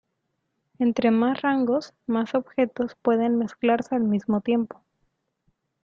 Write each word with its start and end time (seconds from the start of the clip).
Entre 0.79 1.11
más 1.11 1.43
rangos 1.43 1.93
más 2.07 2.33
objetos 2.33 2.95
pueden 3.03 3.37
mezclarse 3.37 3.93
al 3.93 4.01
mismo 4.03 4.41
tiempo. 4.41 4.81